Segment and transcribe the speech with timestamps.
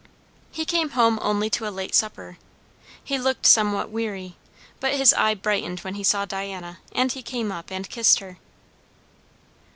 [0.49, 2.39] He came home only to a late supper.
[3.03, 4.35] He looked somewhat weary,
[4.79, 8.39] but his eye brightened when he saw Diana, and he came up and kissed her.